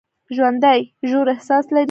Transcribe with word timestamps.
ژوندي 0.35 0.79
ژور 1.09 1.27
احساس 1.33 1.65
لري 1.69 1.79